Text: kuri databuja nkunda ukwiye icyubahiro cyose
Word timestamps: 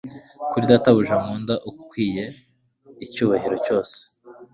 kuri 0.51 0.69
databuja 0.71 1.15
nkunda 1.21 1.53
ukwiye 1.69 2.25
icyubahiro 3.05 3.55
cyose 3.65 3.97